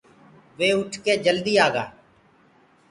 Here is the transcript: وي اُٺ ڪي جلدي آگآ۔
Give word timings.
وي 0.57 0.69
اُٺ 0.79 0.91
ڪي 1.03 1.13
جلدي 1.25 1.53
آگآ۔ 1.65 1.83